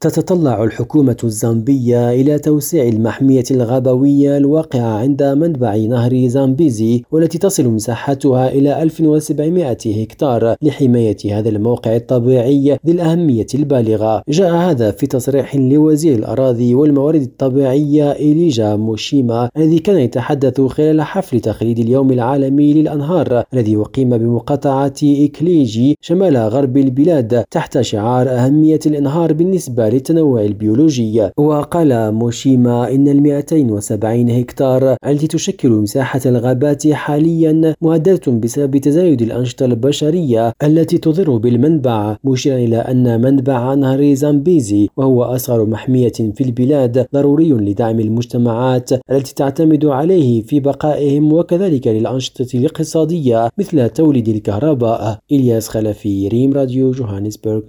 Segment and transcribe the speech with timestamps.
[0.00, 8.48] تتطلع الحكومة الزامبية إلى توسيع المحمية الغابوية الواقعة عند منبع نهر زامبيزي والتي تصل مساحتها
[8.48, 14.22] إلى 1700 هكتار لحماية هذا الموقع الطبيعي ذي الأهمية البالغة.
[14.28, 21.40] جاء هذا في تصريح لوزير الأراضي والموارد الطبيعية إليجا موشيما الذي كان يتحدث خلال حفل
[21.40, 29.32] تخليد اليوم العالمي للأنهار الذي أقيم بمقاطعة إكليجي شمال غرب البلاد تحت شعار أهمية الإنهار
[29.32, 31.28] بالنسبة للتنوع البيولوجي.
[31.36, 39.64] وقال موشيما إن ال 270 هكتار التي تشكل مساحة الغابات حاليا مهددة بسبب تزايد الأنشطة
[39.64, 47.06] البشرية التي تضر بالمنبع مشيرا إلى أن منبع نهر زامبيزي وهو أصغر محمية في البلاد
[47.14, 55.18] ضروري لدعم المجتمعات التي تعتمد عليه في بقائهم وكذلك للأنشطة الاقتصادية مثل توليد الكهرباء.
[55.32, 57.60] إلياس خلفي ريم راديو جوهانسبرغ.